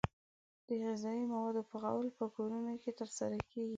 [0.67, 3.69] د غذايي موادو پخول په کورونو کې ترسره کیږي.